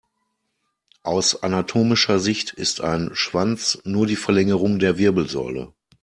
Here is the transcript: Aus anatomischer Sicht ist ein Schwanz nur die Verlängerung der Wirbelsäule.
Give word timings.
Aus 1.03 1.43
anatomischer 1.43 2.17
Sicht 2.17 2.49
ist 2.53 2.81
ein 2.81 3.11
Schwanz 3.13 3.77
nur 3.83 4.07
die 4.07 4.15
Verlängerung 4.15 4.79
der 4.79 4.97
Wirbelsäule. 4.97 5.73